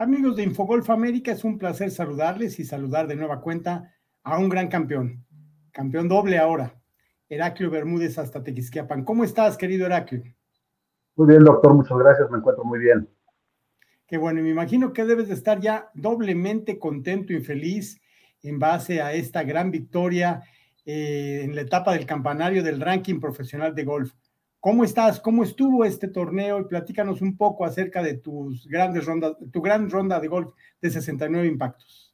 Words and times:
Amigos 0.00 0.36
de 0.36 0.44
Infogolf 0.44 0.88
América, 0.90 1.32
es 1.32 1.42
un 1.42 1.58
placer 1.58 1.90
saludarles 1.90 2.60
y 2.60 2.64
saludar 2.64 3.08
de 3.08 3.16
nueva 3.16 3.40
cuenta 3.40 3.92
a 4.22 4.38
un 4.38 4.48
gran 4.48 4.68
campeón, 4.68 5.26
campeón 5.72 6.06
doble 6.06 6.38
ahora, 6.38 6.80
Heraclio 7.28 7.68
Bermúdez 7.68 8.16
hasta 8.16 8.44
Tequisquiapan. 8.44 9.02
¿Cómo 9.02 9.24
estás, 9.24 9.56
querido 9.56 9.86
Heraclio? 9.86 10.22
Muy 11.16 11.26
bien, 11.26 11.42
doctor, 11.42 11.74
muchas 11.74 11.98
gracias, 11.98 12.30
me 12.30 12.38
encuentro 12.38 12.64
muy 12.64 12.78
bien. 12.78 13.08
Qué 14.06 14.18
bueno, 14.18 14.40
me 14.40 14.50
imagino 14.50 14.92
que 14.92 15.04
debes 15.04 15.26
de 15.26 15.34
estar 15.34 15.58
ya 15.58 15.90
doblemente 15.94 16.78
contento 16.78 17.32
y 17.32 17.40
feliz 17.40 18.00
en 18.44 18.60
base 18.60 19.02
a 19.02 19.14
esta 19.14 19.42
gran 19.42 19.72
victoria 19.72 20.44
eh, 20.86 21.40
en 21.42 21.56
la 21.56 21.62
etapa 21.62 21.92
del 21.92 22.06
campanario 22.06 22.62
del 22.62 22.80
ranking 22.80 23.18
profesional 23.18 23.74
de 23.74 23.82
golf. 23.82 24.12
¿Cómo 24.60 24.82
estás? 24.82 25.20
¿Cómo 25.20 25.44
estuvo 25.44 25.84
este 25.84 26.08
torneo? 26.08 26.58
Y 26.58 26.64
platícanos 26.64 27.22
un 27.22 27.36
poco 27.36 27.64
acerca 27.64 28.02
de 28.02 28.14
tus 28.14 28.66
grandes 28.66 29.06
rondas, 29.06 29.36
tu 29.52 29.62
gran 29.62 29.88
ronda 29.88 30.18
de 30.18 30.26
golf 30.26 30.52
de 30.82 30.90
69 30.90 31.46
impactos. 31.46 32.12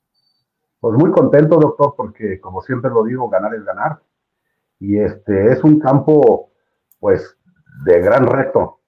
Pues 0.79 0.95
muy 0.99 1.11
contento, 1.11 1.57
doctor, 1.57 1.95
porque 1.97 2.39
como 2.41 2.61
siempre 2.61 2.91
lo 2.91 3.03
digo, 3.05 3.31
ganar 3.31 3.55
es 3.55 3.65
ganar. 3.65 3.99
Y 4.79 4.99
este 4.99 5.53
es 5.53 5.65
un 5.65 5.81
campo, 5.81 6.53
pues, 7.01 7.35
de 7.87 8.01
gran 8.01 8.27
reto. 8.27 8.81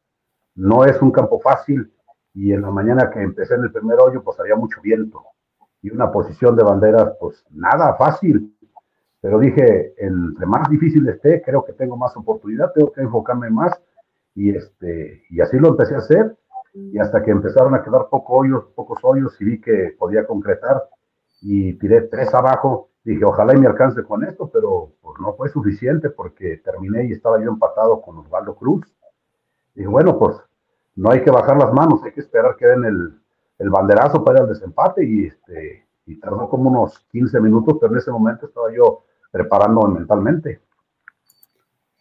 No 0.54 0.84
es 0.84 1.01
un 1.01 1.10
campo 1.10 1.41
fácil. 1.41 1.91
Y 2.34 2.52
en 2.52 2.60
la 2.60 2.70
mañana 2.70 3.09
que 3.09 3.23
empecé 3.23 3.54
en 3.54 3.62
el 3.62 3.73
primer 3.73 3.98
hoyo, 3.98 4.23
pues 4.23 4.38
había 4.38 4.57
mucho 4.57 4.82
viento. 4.82 5.24
Y 5.80 5.88
una 5.88 6.12
posición 6.12 6.57
de 6.57 6.62
banderas, 6.62 7.15
pues 7.18 7.43
nada 7.51 7.95
fácil 7.95 8.54
pero 9.27 9.41
dije, 9.41 9.93
entre 9.97 10.47
más 10.47 10.71
difícil 10.71 11.09
esté, 11.09 11.43
creo 11.43 11.65
que 11.65 11.73
tengo 11.73 11.97
más 11.97 12.16
oportunidad, 12.16 12.73
tengo 12.73 12.93
que 12.93 13.01
enfocarme 13.01 13.51
más. 13.51 13.77
Y, 14.37 14.55
este, 14.55 15.24
y 15.30 15.41
así 15.41 15.59
lo 15.59 15.71
empecé 15.71 15.96
a 15.96 15.99
hacer. 15.99 16.37
Y 16.73 16.96
hasta 17.01 17.24
que 17.24 17.33
empezaron 17.33 17.74
a 17.74 17.83
quedar 17.83 18.09
pocos 18.09 18.37
hoyos, 18.38 18.66
pocos 18.77 19.01
hoyos, 19.02 19.37
y 19.41 19.45
vi 19.45 19.60
que 19.60 19.96
podía 19.99 20.24
concretar. 20.29 20.80
Y 21.43 21.73
tiré 21.73 22.02
tres 22.02 22.33
abajo. 22.35 22.91
Dije, 23.02 23.24
ojalá 23.24 23.57
y 23.57 23.59
me 23.59 23.66
alcance 23.66 24.05
con 24.05 24.23
esto, 24.23 24.49
pero 24.49 24.93
pues, 25.02 25.18
no 25.21 25.35
fue 25.35 25.49
suficiente 25.49 26.09
porque 26.11 26.59
terminé 26.59 27.07
y 27.07 27.13
estaba 27.13 27.43
yo 27.43 27.51
empatado 27.51 28.01
con 28.02 28.18
Osvaldo 28.18 28.55
Cruz. 28.55 28.87
Dije, 29.74 29.88
bueno, 29.88 30.21
pues 30.21 30.37
no 30.95 31.11
hay 31.11 31.24
que 31.24 31.33
bajar 31.33 31.57
las 31.57 31.73
manos, 31.73 32.01
hay 32.05 32.13
que 32.13 32.21
esperar 32.21 32.55
que 32.55 32.66
den 32.68 32.85
el, 32.85 33.21
el 33.59 33.71
banderazo 33.71 34.23
para 34.23 34.43
el 34.43 34.49
desempate. 34.49 35.05
Y, 35.05 35.27
este, 35.27 35.85
y 36.07 36.15
tardó 36.21 36.49
como 36.49 36.71
unos 36.71 37.01
15 37.11 37.40
minutos, 37.40 37.79
pero 37.80 37.93
en 37.93 37.99
ese 37.99 38.13
momento 38.13 38.46
estaba 38.46 38.73
yo 38.73 39.02
preparando 39.37 39.87
mentalmente. 39.88 40.60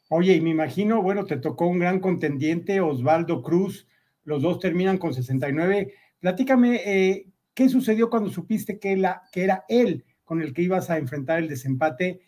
Oye, 0.10 0.36
y 0.36 0.42
me 0.42 0.52
imagino, 0.52 1.02
bueno, 1.02 1.26
te 1.26 1.38
tocó 1.38 1.68
un 1.68 1.80
gran 1.80 2.00
contendiente, 2.00 2.80
Osvaldo 2.80 3.42
Cruz, 3.42 3.88
los 4.24 4.42
dos 4.42 4.60
terminan 4.60 4.98
con 4.98 5.14
69. 5.14 5.94
Platícame, 6.20 6.82
eh, 6.86 7.28
¿qué 7.54 7.68
sucedió 7.68 8.10
cuando 8.10 8.30
supiste 8.30 8.80
que, 8.80 8.96
la, 8.96 9.24
que 9.34 9.44
era 9.44 9.66
él 9.68 10.06
con 10.24 10.42
el 10.42 10.54
que 10.54 10.62
ibas 10.62 10.90
a 10.90 10.98
enfrentar 10.98 11.40
el 11.40 11.50
desempate? 11.50 12.22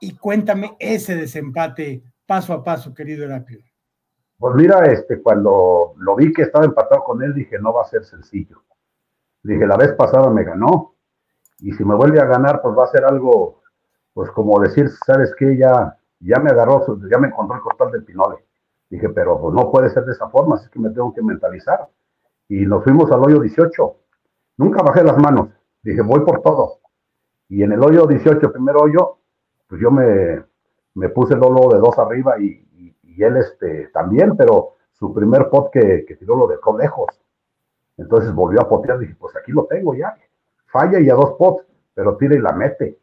Y 0.00 0.16
cuéntame 0.16 0.76
ese 0.78 1.16
desempate 1.16 2.04
paso 2.24 2.52
a 2.52 2.62
paso, 2.62 2.94
querido 2.94 3.24
Heraclio. 3.24 3.64
Pues 4.38 4.54
mira, 4.54 4.86
este, 4.92 5.20
cuando 5.20 5.94
lo 5.96 6.14
vi 6.14 6.32
que 6.32 6.42
estaba 6.42 6.64
empatado 6.64 7.02
con 7.02 7.20
él, 7.24 7.34
dije, 7.34 7.58
no 7.58 7.72
va 7.72 7.82
a 7.82 7.86
ser 7.88 8.04
sencillo. 8.04 8.62
Dije, 9.42 9.66
la 9.66 9.76
vez 9.76 9.92
pasada 9.94 10.30
me 10.30 10.44
ganó, 10.44 10.94
y 11.58 11.72
si 11.72 11.84
me 11.84 11.96
vuelve 11.96 12.20
a 12.20 12.26
ganar, 12.26 12.62
pues 12.62 12.76
va 12.76 12.84
a 12.84 12.90
ser 12.90 13.04
algo 13.04 13.57
pues 14.18 14.32
como 14.32 14.58
decir, 14.58 14.90
¿sabes 15.06 15.32
qué? 15.38 15.56
Ya, 15.56 15.96
ya 16.18 16.40
me 16.40 16.50
agarró, 16.50 16.84
ya 17.08 17.18
me 17.18 17.28
encontró 17.28 17.54
el 17.54 17.62
costal 17.62 17.92
del 17.92 18.02
Pinole. 18.02 18.44
Dije, 18.90 19.10
pero 19.10 19.40
pues, 19.40 19.54
no 19.54 19.70
puede 19.70 19.90
ser 19.90 20.04
de 20.06 20.10
esa 20.10 20.28
forma, 20.28 20.56
así 20.56 20.68
que 20.70 20.80
me 20.80 20.90
tengo 20.90 21.14
que 21.14 21.22
mentalizar. 21.22 21.86
Y 22.48 22.66
nos 22.66 22.82
fuimos 22.82 23.12
al 23.12 23.22
hoyo 23.22 23.38
18. 23.38 23.96
Nunca 24.56 24.82
bajé 24.82 25.04
las 25.04 25.16
manos. 25.18 25.50
Dije, 25.84 26.02
voy 26.02 26.18
por 26.24 26.42
todo. 26.42 26.80
Y 27.48 27.62
en 27.62 27.70
el 27.70 27.80
hoyo 27.80 28.08
18, 28.08 28.50
primer 28.50 28.74
hoyo, 28.74 29.18
pues 29.68 29.80
yo 29.80 29.92
me, 29.92 30.42
me 30.94 31.10
puse 31.10 31.34
el 31.34 31.44
olo 31.44 31.68
de 31.72 31.78
dos 31.78 31.96
arriba 31.96 32.40
y, 32.40 32.66
él 33.18 33.36
este, 33.36 33.86
también, 33.94 34.36
pero 34.36 34.70
su 34.94 35.14
primer 35.14 35.48
pot 35.48 35.70
que, 35.70 36.04
que 36.04 36.16
tiró 36.16 36.34
lo 36.34 36.48
dejó 36.48 36.76
lejos. 36.76 37.06
Entonces 37.96 38.34
volvió 38.34 38.62
a 38.62 38.68
potear, 38.68 38.98
dije, 38.98 39.14
pues 39.16 39.36
aquí 39.36 39.52
lo 39.52 39.66
tengo 39.66 39.94
ya. 39.94 40.16
Falla 40.66 40.98
y 40.98 41.08
a 41.08 41.14
dos 41.14 41.34
pots, 41.38 41.64
pero 41.94 42.16
tira 42.16 42.34
y 42.34 42.40
la 42.40 42.50
mete. 42.50 42.98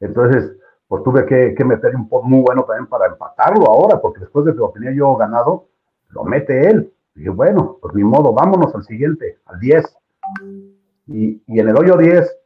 Entonces, 0.00 0.56
pues 0.88 1.02
tuve 1.02 1.26
que, 1.26 1.64
meter 1.64 1.96
un 1.96 2.08
pot 2.08 2.22
muy 2.24 2.40
bueno 2.40 2.62
también 2.64 2.86
para 2.86 3.06
empatarlo 3.06 3.66
ahora, 3.66 4.00
porque 4.00 4.20
después 4.20 4.44
de 4.44 4.52
que 4.52 4.58
lo 4.58 4.70
tenía 4.70 4.92
yo 4.92 5.16
ganado, 5.16 5.68
lo 6.10 6.24
mete 6.24 6.68
él. 6.70 6.92
Y 7.14 7.20
dije, 7.20 7.30
bueno, 7.30 7.78
pues 7.80 7.94
ni 7.94 8.04
modo, 8.04 8.32
vámonos 8.32 8.74
al 8.74 8.84
siguiente, 8.84 9.38
al 9.46 9.58
10. 9.58 9.96
Y, 11.08 11.42
en 11.46 11.68
el 11.68 11.76
hoyo 11.76 11.96
10 11.96 12.36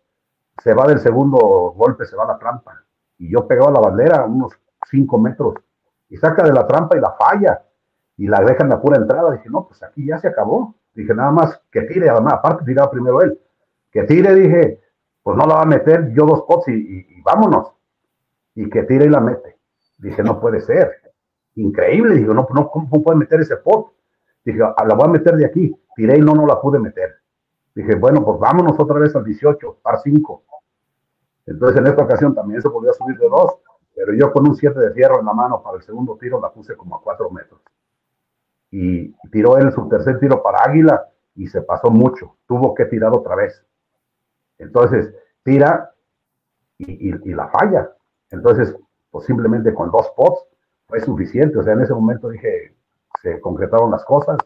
se 0.63 0.75
va 0.75 0.87
del 0.87 1.01
segundo 1.01 1.39
golpe, 1.77 2.07
se 2.07 2.17
va 2.17 2.25
la 2.25 2.39
trampa. 2.39 2.83
Y 3.19 3.31
yo 3.31 3.47
pegaba 3.47 3.71
la 3.71 3.81
bandera 3.81 4.25
unos 4.25 4.53
5 4.91 5.19
metros 5.19 5.55
y 6.09 6.17
saca 6.17 6.43
de 6.43 6.53
la 6.53 6.67
trampa 6.67 6.97
y 6.97 7.01
la 7.01 7.13
falla. 7.13 7.63
Y 8.17 8.27
la 8.27 8.41
deja 8.41 8.63
en 8.63 8.71
la 8.71 8.81
pura 8.81 8.99
entrada. 8.99 9.33
Dije, 9.33 9.49
no, 9.49 9.67
pues 9.67 9.83
aquí 9.83 10.07
ya 10.07 10.19
se 10.19 10.29
acabó. 10.29 10.75
Dije, 10.95 11.15
nada 11.15 11.31
más 11.31 11.61
que 11.71 11.83
tire, 11.83 12.09
además, 12.11 12.35
aparte 12.35 12.65
tiraba 12.65 12.91
primero 12.91 13.23
él. 13.23 13.39
Que 13.91 14.03
tire, 14.05 14.35
dije, 14.35 14.81
pues 15.31 15.39
no 15.39 15.47
la 15.47 15.59
va 15.59 15.63
a 15.63 15.67
meter 15.67 16.13
yo 16.13 16.27
dos 16.27 16.43
pots 16.43 16.67
y, 16.67 17.07
vámonos. 17.23 17.71
Y 18.57 18.69
que 18.69 18.83
tire 18.83 19.05
y 19.05 19.09
la 19.09 19.21
mete. 19.21 19.59
Dije, 19.99 20.25
no 20.25 20.41
puede 20.41 20.61
ser. 20.61 20.91
Increíble. 21.55 22.17
Digo, 22.17 22.35
no, 22.35 22.49
no, 22.53 22.69
¿cómo 22.69 23.01
puede 23.01 23.17
meter 23.17 23.41
ese 23.41 23.57
pot? 23.59 23.93
Dije, 24.45 24.59
ah, 24.61 24.85
la 24.85 24.97
voy 24.97 25.05
a 25.05 25.13
meter 25.13 25.37
de 25.37 25.47
aquí. 25.47 25.73
Tiré 25.95 26.19
y 26.19 26.21
no, 26.21 26.35
no 26.35 26.49
la 26.49 26.61
pude 26.61 26.81
meter. 26.81 27.15
Dije, 27.77 27.95
bueno, 27.95 28.25
pues 28.25 28.41
vámonos 28.41 28.75
otra 28.77 28.99
vez 28.99 29.15
al 29.15 29.25
18, 29.25 29.79
par 29.81 30.01
5. 30.03 30.43
Entonces 31.47 31.79
en 31.79 31.87
esta 31.87 32.03
ocasión 32.03 32.35
también 32.35 32.61
se 32.61 32.69
volvió 32.69 32.91
a 32.91 32.95
subir 32.95 33.17
de 33.17 33.29
dos, 33.29 33.61
pero 33.95 34.13
yo 34.13 34.33
con 34.33 34.49
un 34.49 34.57
7 34.57 34.81
de 34.81 34.91
fierro 34.91 35.21
en 35.21 35.27
la 35.27 35.33
mano 35.33 35.63
para 35.63 35.77
el 35.77 35.85
segundo 35.85 36.17
tiro 36.21 36.41
la 36.41 36.51
puse 36.51 36.77
como 36.77 36.97
a 36.97 37.01
4 37.01 37.31
metros. 37.31 37.61
Y 38.73 39.13
tiró 39.31 39.59
él 39.59 39.71
su 39.71 39.89
tercer 39.89 40.19
tiro 40.19 40.43
para 40.43 40.65
Águila 40.65 41.09
y 41.37 41.47
se 41.47 41.63
pasó 41.63 41.89
mucho. 41.89 42.35
Tuvo 42.49 42.75
que 42.75 42.87
tirar 42.87 43.13
otra 43.15 43.37
vez. 43.37 43.65
Entonces, 44.61 45.15
tira 45.43 45.93
y, 46.79 47.13
la 47.35 47.49
falla. 47.49 47.91
Entonces, 48.31 48.75
posiblemente 49.11 49.75
con 49.75 49.91
dos 49.91 50.11
pots 50.17 50.47
fue 50.87 51.01
suficiente. 51.01 51.59
O 51.59 51.63
sea, 51.63 51.75
en 51.75 51.83
ese 51.83 51.95
momento 51.95 52.29
dije, 52.29 52.75
se 53.23 53.41
concretaron 53.41 53.91
las 53.91 54.05
cosas. 54.05 54.39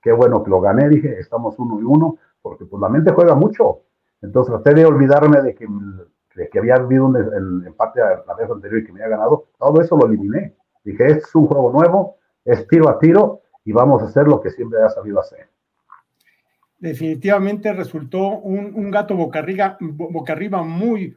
Qué 0.00 0.12
bueno 0.12 0.42
que 0.42 0.50
lo 0.50 0.60
gané, 0.60 0.88
dije, 0.88 1.18
estamos 1.18 1.58
uno 1.58 1.80
y 1.80 1.84
uno, 1.84 2.18
porque 2.40 2.64
pues 2.64 2.80
la 2.80 2.88
mente 2.88 3.12
juega 3.12 3.34
mucho. 3.34 3.82
Entonces 4.20 4.54
traté 4.54 4.74
de 4.74 4.86
olvidarme 4.86 5.42
de 5.42 5.54
que, 5.54 5.66
que 6.50 6.58
había 6.58 6.76
habido 6.76 7.06
un 7.06 7.64
empate 7.66 8.00
a 8.02 8.22
la 8.26 8.34
vez 8.34 8.50
anterior 8.50 8.80
y 8.80 8.84
que 8.84 8.92
me 8.92 9.02
había 9.02 9.16
ganado. 9.16 9.46
Todo 9.58 9.80
eso 9.80 9.96
lo 9.96 10.06
eliminé. 10.06 10.56
Dije, 10.84 11.06
es 11.10 11.34
un 11.34 11.46
juego 11.46 11.72
nuevo, 11.72 12.16
es 12.44 12.66
tiro 12.68 12.88
a 12.88 12.98
tiro 12.98 13.42
y 13.64 13.72
vamos 13.72 14.02
a 14.02 14.06
hacer 14.06 14.28
lo 14.28 14.40
que 14.40 14.50
siempre 14.50 14.82
ha 14.82 14.88
sabido 14.88 15.20
hacer 15.20 15.48
definitivamente 16.78 17.72
resultó 17.72 18.38
un, 18.38 18.90
gato 18.90 19.16
boca 19.16 19.40
arriba, 19.40 20.62
muy, 20.62 21.14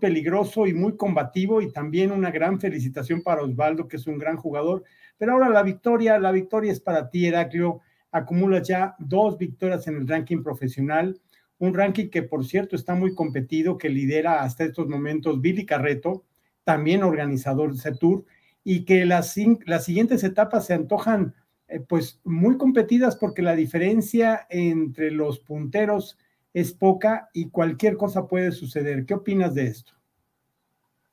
peligroso 0.00 0.66
y 0.66 0.74
muy 0.74 0.96
combativo 0.96 1.62
y 1.62 1.72
también 1.72 2.12
una 2.12 2.30
gran 2.30 2.60
felicitación 2.60 3.22
para 3.22 3.42
Osvaldo, 3.42 3.88
que 3.88 3.96
es 3.96 4.06
un 4.06 4.18
gran 4.18 4.36
jugador. 4.36 4.84
Pero 5.16 5.32
ahora 5.32 5.48
la 5.48 5.62
victoria, 5.62 6.18
la 6.18 6.32
victoria 6.32 6.72
es 6.72 6.80
para 6.80 7.10
ti, 7.10 7.26
Heraclio. 7.26 7.80
Acumulas 8.10 8.66
ya 8.66 8.96
dos 8.98 9.38
victorias 9.38 9.86
en 9.86 9.96
el 9.96 10.08
ranking 10.08 10.42
profesional, 10.42 11.20
un 11.58 11.74
ranking 11.74 12.08
que 12.08 12.22
por 12.22 12.44
cierto 12.44 12.74
está 12.74 12.94
muy 12.94 13.14
competido, 13.14 13.76
que 13.76 13.88
lidera 13.88 14.42
hasta 14.42 14.64
estos 14.64 14.88
momentos 14.88 15.40
Billy 15.40 15.66
Carreto, 15.66 16.24
también 16.64 17.02
organizador 17.02 17.70
de 17.70 17.78
ese 17.78 17.92
tour, 17.92 18.24
y 18.64 18.84
que 18.84 19.04
las 19.04 19.32
siguientes 19.34 20.24
etapas 20.24 20.66
se 20.66 20.74
antojan 20.74 21.34
eh, 21.68 21.80
pues 21.80 22.18
muy 22.24 22.56
competidas 22.56 23.16
porque 23.16 23.42
la 23.42 23.54
diferencia 23.54 24.46
entre 24.48 25.10
los 25.10 25.38
punteros 25.38 26.18
es 26.54 26.72
poca 26.72 27.28
y 27.34 27.50
cualquier 27.50 27.96
cosa 27.96 28.26
puede 28.26 28.52
suceder. 28.52 29.04
¿Qué 29.04 29.14
opinas 29.14 29.54
de 29.54 29.66
esto? 29.66 29.92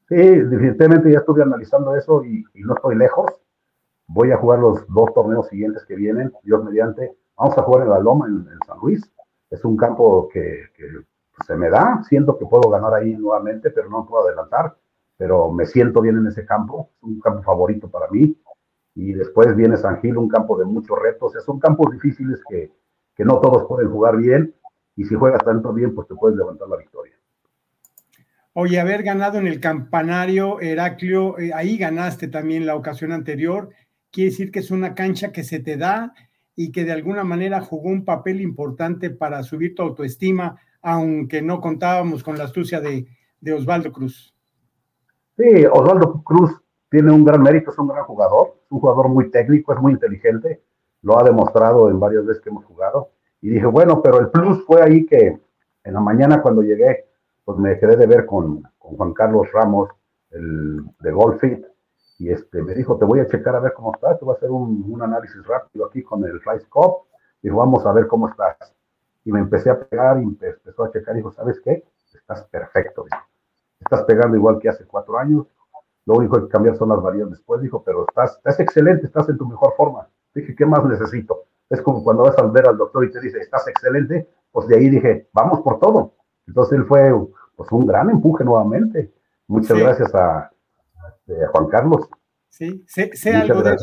Sí, 0.08 0.16
definitivamente 0.16 1.12
ya 1.12 1.20
estuve 1.20 1.42
analizando 1.44 1.96
eso 1.96 2.24
y, 2.24 2.46
no 2.54 2.76
estoy 2.76 2.96
lejos. 2.96 3.26
Voy 4.08 4.32
a 4.32 4.38
jugar 4.38 4.60
los 4.60 4.88
dos 4.88 5.14
torneos 5.14 5.48
siguientes 5.50 5.84
que 5.86 5.96
vienen, 5.96 6.32
Dios 6.44 6.64
mediante. 6.64 7.12
Vamos 7.36 7.58
a 7.58 7.64
jugar 7.64 7.84
en 7.84 7.90
la 7.90 8.00
Loma, 8.00 8.28
en, 8.28 8.46
San 8.66 8.78
Luis. 8.82 9.02
Es 9.50 9.66
un 9.66 9.76
campo 9.76 10.30
que, 10.32 10.62
se 11.46 11.56
me 11.56 11.70
da. 11.70 12.02
Siento 12.08 12.38
que 12.38 12.46
puedo 12.46 12.70
ganar 12.70 12.94
ahí 12.94 13.14
nuevamente, 13.16 13.72
pero 13.72 13.90
no 13.90 14.06
puedo 14.06 14.26
adelantar. 14.28 14.78
Pero 15.18 15.52
me 15.52 15.66
siento 15.66 16.02
bien 16.02 16.18
en 16.18 16.28
ese 16.28 16.46
campo. 16.46 16.92
Es 16.98 17.04
un 17.04 17.20
campo 17.20 17.42
favorito 17.42 17.90
para 17.90 18.08
mí 18.10 18.38
y 18.96 19.14
después 19.14 19.56
viene 19.56 19.78
San 19.78 20.02
Gil, 20.02 20.18
un 20.18 20.30
campo 20.30 20.58
de 20.58 20.66
muchos 20.66 20.98
retos. 20.98 21.30
O 21.30 21.32
sea, 21.32 21.42
son 21.42 21.60
campos 21.60 21.92
difíciles 21.92 22.42
que, 22.50 22.72
que 23.16 23.26
no 23.26 23.40
todos 23.40 23.66
pueden 23.68 23.92
jugar 23.92 24.18
bien 24.18 24.56
y 24.96 25.04
si 25.04 25.16
juegas 25.16 25.44
tanto 25.44 25.74
bien, 25.74 25.94
pues 25.94 26.08
te 26.08 26.16
puedes 26.16 26.38
levantar 26.38 26.70
la 26.70 26.78
victoria. 26.78 27.14
Oye, 28.54 28.80
haber 28.80 29.04
ganado 29.04 29.38
en 29.38 29.48
el 29.48 29.60
campanario, 29.60 30.62
Heraclio, 30.62 31.38
eh, 31.38 31.52
ahí 31.54 31.78
ganaste 31.78 32.30
también 32.30 32.66
la 32.66 32.76
ocasión 32.76 33.12
anterior, 33.12 33.70
quiere 34.12 34.30
decir 34.30 34.50
que 34.50 34.60
es 34.60 34.72
una 34.72 34.96
cancha 34.96 35.34
que 35.34 35.44
se 35.44 35.60
te 35.60 35.76
da, 35.76 36.14
y 36.56 36.72
que 36.72 36.86
de 36.86 36.94
alguna 36.94 37.24
manera 37.24 37.60
jugó 37.62 37.90
un 37.90 38.06
papel 38.06 38.40
importante 38.40 39.10
para 39.10 39.44
subir 39.44 39.76
tu 39.76 39.82
autoestima, 39.82 40.58
aunque 40.82 41.42
no 41.42 41.60
contábamos 41.60 42.24
con 42.24 42.38
la 42.38 42.46
astucia 42.46 42.80
de, 42.80 43.08
de 43.42 43.54
Osvaldo 43.54 43.92
Cruz. 43.92 44.34
Sí, 45.38 45.66
Osvaldo 45.66 46.24
Cruz 46.24 46.62
tiene 46.90 47.12
un 47.12 47.26
gran 47.26 47.42
mérito, 47.42 47.72
es 47.72 47.78
un 47.78 47.88
gran 47.88 48.04
jugador, 48.06 48.56
es 48.64 48.72
un 48.72 48.80
jugador 48.80 49.10
muy 49.10 49.30
técnico, 49.32 49.74
es 49.74 49.80
muy 49.80 49.94
inteligente, 49.94 50.62
lo 51.02 51.20
ha 51.20 51.24
demostrado 51.24 51.90
en 51.90 52.00
varias 52.00 52.26
veces 52.26 52.42
que 52.42 52.50
hemos 52.50 52.66
jugado. 52.66 53.10
Y 53.42 53.50
dije, 53.50 53.66
bueno, 53.66 54.02
pero 54.02 54.20
el 54.20 54.30
plus 54.30 54.66
fue 54.66 54.82
ahí 54.82 55.06
que 55.06 55.40
en 55.84 55.94
la 55.94 56.00
mañana 56.00 56.42
cuando 56.42 56.62
llegué, 56.62 57.06
pues 57.44 57.58
me 57.58 57.78
quedé 57.80 57.96
de 57.96 58.08
ver 58.08 58.26
con, 58.26 58.64
con 58.78 58.98
Juan 58.98 59.14
Carlos 59.14 59.48
Ramos, 59.54 59.90
el 60.32 60.84
de 61.00 61.12
Golfit, 61.12 61.66
y 62.18 62.30
este, 62.30 62.62
me 62.64 62.74
dijo, 62.74 62.98
te 62.98 63.06
voy 63.06 63.20
a 63.20 63.28
checar 63.28 63.56
a 63.56 63.60
ver 63.60 63.74
cómo 63.74 63.94
estás, 63.94 64.18
te 64.18 64.26
voy 64.26 64.34
a 64.34 64.38
hacer 64.38 64.50
un, 64.50 64.86
un 64.88 65.02
análisis 65.02 65.46
rápido 65.46 65.86
aquí 65.86 66.02
con 66.02 66.24
el 66.24 66.40
Rice 66.42 66.68
Cup, 66.70 67.06
y 67.42 67.50
vamos 67.50 67.86
a 67.86 67.92
ver 67.92 68.08
cómo 68.08 68.30
estás. 68.30 68.58
Y 69.24 69.32
me 69.32 69.40
empecé 69.40 69.70
a 69.70 69.80
pegar 69.80 70.20
y 70.20 70.24
empezó 70.24 70.84
a 70.84 70.92
checar 70.92 71.16
y 71.16 71.18
dijo, 71.18 71.32
¿sabes 71.32 71.60
qué? 71.60 71.84
Estás 72.14 72.44
perfecto. 72.46 73.06
Estás 73.80 74.04
pegando 74.04 74.36
igual 74.36 74.58
que 74.60 74.70
hace 74.70 74.86
cuatro 74.86 75.18
años. 75.18 75.46
Lo 76.06 76.16
único 76.16 76.42
que 76.42 76.52
cambiar 76.52 76.78
son 76.78 76.90
las 76.90 77.02
variables 77.02 77.38
después, 77.38 77.62
dijo, 77.62 77.84
pero 77.84 78.06
estás, 78.08 78.38
estás 78.38 78.60
excelente, 78.60 79.08
estás 79.08 79.28
en 79.30 79.38
tu 79.38 79.48
mejor 79.48 79.74
forma. 79.76 80.08
Dije, 80.34 80.56
¿qué 80.56 80.66
más 80.66 80.84
necesito? 80.86 81.46
Es 81.70 81.82
como 81.82 82.04
cuando 82.04 82.24
vas 82.24 82.38
a 82.38 82.44
ver 82.44 82.68
al 82.68 82.78
doctor 82.78 83.06
y 83.06 83.12
te 83.12 83.20
dice, 83.20 83.40
estás 83.40 83.68
excelente, 83.68 84.28
pues 84.52 84.68
de 84.68 84.78
ahí 84.78 84.90
dije, 84.90 85.28
vamos 85.34 85.62
por 85.62 85.80
todo. 85.80 86.14
Entonces 86.48 86.78
él 86.78 86.86
fue 86.86 87.12
pues, 87.56 87.72
un 87.72 87.88
gran 87.88 88.10
empuje 88.10 88.44
nuevamente. 88.44 89.12
Muchas 89.48 89.78
gracias 89.78 90.14
a, 90.14 90.52
este, 91.08 91.46
Juan 91.48 91.68
Carlos. 91.68 92.08
Sí, 92.50 92.86
sé, 92.88 93.12
algo 93.34 93.64
de, 93.64 93.76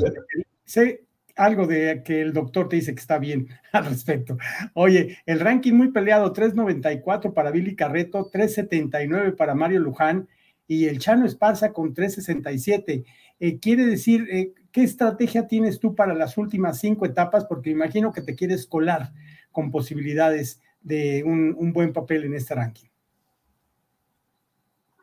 sé 0.65 1.05
algo 1.37 1.67
de 1.67 2.03
que 2.05 2.21
el 2.21 2.33
doctor 2.33 2.69
te 2.69 2.77
dice 2.77 2.95
que 2.95 3.01
está 3.01 3.19
bien 3.19 3.49
al 3.73 3.87
respecto. 3.87 4.37
Oye, 4.75 5.19
el 5.27 5.41
ranking 5.41 5.73
muy 5.73 5.91
peleado, 5.91 6.33
3.94 6.33 7.33
para 7.33 7.51
Billy 7.51 7.75
Carreto, 7.75 8.31
3.79 8.31 9.37
para 9.37 9.55
Mario 9.55 9.81
Luján 9.81 10.29
y 10.67 10.87
el 10.87 10.99
Chano 10.99 11.27
Esparza 11.27 11.73
con 11.73 11.95
3.67. 11.95 13.05
Eh, 13.41 13.59
quiere 13.59 13.87
decir, 13.87 14.27
eh, 14.31 14.55
¿qué 14.71 14.85
estrategia 14.85 15.47
tienes 15.47 15.81
tú 15.81 15.95
para 15.95 16.15
las 16.15 16.39
últimas 16.39 16.79
cinco 16.79 17.05
etapas? 17.07 17.45
Porque 17.45 17.71
imagino 17.71 18.13
que 18.13 18.23
te 18.23 18.35
quieres 18.35 18.67
colar 18.67 19.13
con 19.51 19.71
posibilidades 19.71 20.61
de 20.81 21.23
un, 21.25 21.73
buen 21.73 21.93
papel 21.93 22.25
en 22.25 22.35
este 22.35 22.55
ranking. 22.55 22.89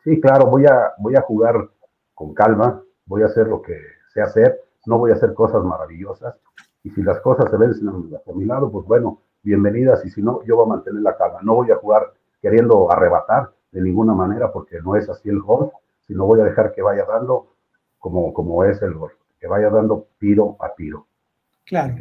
Sí, 0.04 0.20
claro, 0.20 0.46
voy 0.46 0.64
a, 0.66 1.20
jugar 1.22 1.68
con 2.14 2.34
calma, 2.34 2.82
voy 3.06 3.22
a 3.22 3.26
hacer 3.26 3.46
lo 3.46 3.60
que 3.62 3.78
sé 4.12 4.22
hacer, 4.22 4.60
no 4.86 4.98
voy 4.98 5.10
a 5.10 5.14
hacer 5.14 5.34
cosas 5.34 5.62
maravillosas. 5.62 6.34
Y 6.82 6.90
si 6.90 7.02
las 7.02 7.20
cosas 7.20 7.50
se 7.50 7.56
ven 7.56 7.72
a 7.72 8.32
mi 8.32 8.46
lado, 8.46 8.70
pues 8.72 8.86
bueno, 8.86 9.20
bienvenidas. 9.42 10.04
Y 10.06 10.10
si 10.10 10.22
no, 10.22 10.42
yo 10.44 10.56
voy 10.56 10.64
a 10.64 10.76
mantener 10.76 11.02
la 11.02 11.16
calma. 11.16 11.40
No 11.42 11.56
voy 11.56 11.70
a 11.70 11.76
jugar 11.76 12.14
queriendo 12.40 12.90
arrebatar 12.90 13.52
de 13.72 13.80
ninguna 13.80 14.14
manera, 14.14 14.52
porque 14.52 14.80
no 14.80 14.96
es 14.96 15.08
así 15.08 15.28
el 15.28 15.40
golf, 15.40 15.72
sino 16.06 16.26
voy 16.26 16.40
a 16.40 16.44
dejar 16.44 16.72
que 16.72 16.82
vaya 16.82 17.04
dando 17.04 17.54
como, 17.98 18.32
como 18.32 18.64
es 18.64 18.80
el 18.82 18.94
golf, 18.94 19.14
que 19.38 19.46
vaya 19.46 19.70
dando 19.70 20.08
tiro 20.18 20.56
a 20.60 20.74
tiro. 20.74 21.06
Claro. 21.64 21.96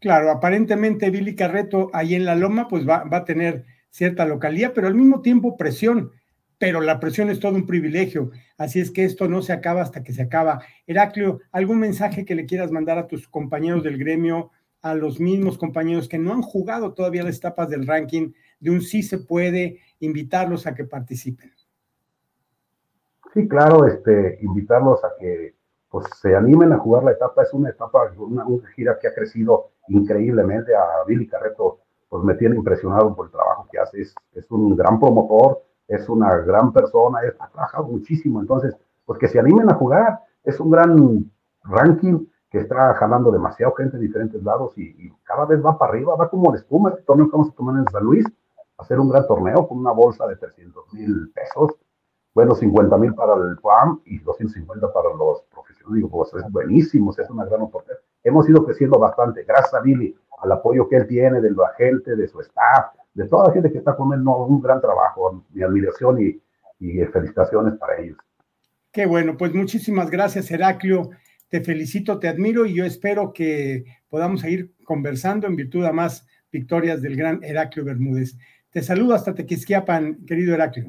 Claro, 0.00 0.30
aparentemente 0.30 1.10
Billy 1.10 1.34
Carreto 1.34 1.90
ahí 1.92 2.14
en 2.14 2.24
la 2.24 2.36
loma 2.36 2.68
pues 2.68 2.88
va, 2.88 3.02
va, 3.02 3.18
a 3.18 3.24
tener 3.24 3.64
cierta 3.90 4.24
localidad, 4.26 4.72
pero 4.72 4.86
al 4.86 4.94
mismo 4.94 5.22
tiempo 5.22 5.56
presión, 5.56 6.12
pero 6.56 6.80
la 6.80 7.00
presión 7.00 7.30
es 7.30 7.40
todo 7.40 7.56
un 7.56 7.66
privilegio, 7.66 8.30
así 8.58 8.78
es 8.80 8.92
que 8.92 9.04
esto 9.04 9.26
no 9.28 9.42
se 9.42 9.52
acaba 9.52 9.82
hasta 9.82 10.04
que 10.04 10.12
se 10.12 10.22
acaba. 10.22 10.62
Heraclio, 10.86 11.40
¿algún 11.50 11.80
mensaje 11.80 12.24
que 12.24 12.36
le 12.36 12.46
quieras 12.46 12.70
mandar 12.70 12.96
a 12.98 13.08
tus 13.08 13.26
compañeros 13.26 13.82
del 13.82 13.98
gremio, 13.98 14.52
a 14.82 14.94
los 14.94 15.20
mismos 15.20 15.58
compañeros 15.58 16.08
que 16.08 16.18
no 16.18 16.32
han 16.32 16.42
jugado 16.42 16.94
todavía 16.94 17.24
las 17.24 17.38
etapas 17.38 17.68
del 17.68 17.86
ranking, 17.86 18.32
de 18.60 18.70
un 18.70 18.80
sí 18.80 19.02
se 19.02 19.18
puede, 19.18 19.80
invitarlos 20.00 20.66
a 20.66 20.74
que 20.74 20.84
participen? 20.84 21.52
Sí, 23.34 23.46
claro, 23.48 23.86
este, 23.86 24.38
invitarlos 24.40 25.04
a 25.04 25.10
que 25.18 25.54
pues 25.90 26.06
se 26.20 26.34
animen 26.34 26.72
a 26.72 26.78
jugar 26.78 27.04
la 27.04 27.12
etapa. 27.12 27.42
Es 27.42 27.52
una 27.52 27.70
etapa, 27.70 28.12
una, 28.18 28.44
gira 28.74 28.98
que 28.98 29.08
ha 29.08 29.14
crecido 29.14 29.70
increíblemente. 29.88 30.74
A 30.74 31.04
Billy 31.06 31.26
Carreto, 31.26 31.80
pues 32.08 32.24
me 32.24 32.34
tiene 32.34 32.56
impresionado 32.56 33.14
por 33.14 33.26
el 33.26 33.32
trabajo 33.32 33.66
que 33.70 33.78
hace. 33.78 34.02
Es, 34.02 34.14
es 34.34 34.50
un 34.50 34.76
gran 34.76 34.98
promotor, 34.98 35.62
es 35.86 36.08
una 36.08 36.36
gran 36.36 36.72
persona, 36.72 37.20
ha 37.38 37.48
trabajado 37.48 37.84
muchísimo. 37.84 38.40
Entonces, 38.40 38.76
pues 39.04 39.18
que 39.18 39.28
se 39.28 39.38
animen 39.38 39.70
a 39.70 39.74
jugar. 39.74 40.20
Es 40.44 40.60
un 40.60 40.70
gran 40.70 41.30
ranking 41.64 42.26
que 42.50 42.58
está 42.58 42.94
jalando 42.94 43.30
demasiado 43.30 43.74
gente 43.74 43.96
en 43.96 44.02
diferentes 44.02 44.42
lados 44.42 44.76
y, 44.76 45.12
cada 45.24 45.44
vez 45.44 45.64
va 45.64 45.78
para 45.78 45.92
arriba, 45.92 46.16
va 46.16 46.30
como 46.30 46.50
la 46.50 46.58
espuma. 46.58 46.90
Este 46.90 47.02
torneo 47.02 47.26
que 47.26 47.32
vamos 47.32 47.50
a 47.50 47.56
tomar 47.56 47.76
en 47.76 47.84
San 47.92 48.02
Luis, 48.02 48.24
hacer 48.78 48.98
un 48.98 49.10
gran 49.10 49.26
torneo 49.26 49.68
con 49.68 49.78
una 49.78 49.92
bolsa 49.92 50.26
de 50.26 50.36
300 50.36 50.92
mil 50.94 51.30
pesos. 51.34 51.72
Bueno, 52.34 52.54
50 52.54 52.96
mil 52.98 53.14
para 53.14 53.34
el 53.34 53.58
PAM 53.58 54.00
y 54.04 54.18
250 54.20 54.92
para 54.92 55.10
los 55.14 55.42
digo, 55.94 56.08
pues 56.08 56.32
es 56.34 56.50
buenísimo, 56.50 57.14
es 57.16 57.30
una 57.30 57.44
gran 57.44 57.62
oportunidad. 57.62 58.00
Hemos 58.24 58.48
ido 58.48 58.64
creciendo 58.64 58.98
bastante, 58.98 59.44
gracias 59.44 59.74
a 59.74 59.80
Billy, 59.80 60.14
al 60.42 60.52
apoyo 60.52 60.88
que 60.88 60.96
él 60.96 61.06
tiene 61.06 61.40
de 61.40 61.50
la 61.50 61.72
gente, 61.76 62.14
de 62.16 62.28
su 62.28 62.40
staff, 62.40 62.92
de 63.14 63.26
toda 63.28 63.48
la 63.48 63.52
gente 63.52 63.72
que 63.72 63.78
está 63.78 63.96
con 63.96 64.12
él, 64.12 64.22
no, 64.22 64.36
un 64.44 64.60
gran 64.60 64.80
trabajo, 64.80 65.44
mi 65.50 65.62
admiración 65.62 66.20
y, 66.20 66.40
y 66.78 67.04
felicitaciones 67.06 67.74
para 67.78 67.98
ellos. 67.98 68.18
Qué 68.92 69.06
bueno, 69.06 69.36
pues 69.36 69.54
muchísimas 69.54 70.10
gracias, 70.10 70.50
Heraclio. 70.50 71.10
Te 71.48 71.62
felicito, 71.62 72.18
te 72.18 72.28
admiro 72.28 72.66
y 72.66 72.74
yo 72.74 72.84
espero 72.84 73.32
que 73.32 73.84
podamos 74.08 74.42
seguir 74.42 74.74
conversando 74.84 75.46
en 75.46 75.56
virtud 75.56 75.84
de 75.84 75.92
más 75.92 76.26
victorias 76.52 77.02
del 77.02 77.16
gran 77.16 77.42
Heraclio 77.42 77.84
Bermúdez. 77.84 78.36
Te 78.70 78.82
saludo 78.82 79.14
hasta 79.14 79.34
Tequisquiapan, 79.34 80.26
querido 80.26 80.54
Heraclio. 80.54 80.88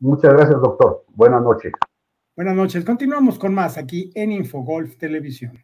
Muchas 0.00 0.32
gracias, 0.32 0.60
doctor. 0.60 1.04
Buenas 1.14 1.42
noches. 1.42 1.72
Buenas 2.34 2.56
noches. 2.56 2.84
Continuamos 2.84 3.38
con 3.38 3.54
más 3.54 3.78
aquí 3.78 4.10
en 4.14 4.32
Infogolf 4.32 4.96
Televisión. 4.96 5.62